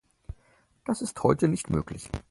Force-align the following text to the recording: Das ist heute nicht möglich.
Das 0.83 1.03
ist 1.03 1.21
heute 1.21 1.47
nicht 1.47 1.69
möglich. 1.69 2.09